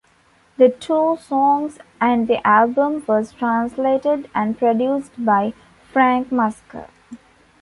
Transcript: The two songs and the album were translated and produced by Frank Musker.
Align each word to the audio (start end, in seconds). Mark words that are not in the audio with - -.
The 0.57 0.69
two 0.69 1.19
songs 1.21 1.77
and 2.01 2.27
the 2.27 2.41
album 2.43 3.03
were 3.05 3.23
translated 3.23 4.31
and 4.33 4.57
produced 4.57 5.11
by 5.23 5.53
Frank 5.93 6.29
Musker. 6.31 6.87